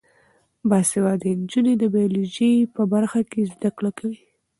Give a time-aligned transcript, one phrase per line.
[0.69, 4.19] باسواده نجونې د بیولوژي په برخه کې زده کړې کوي.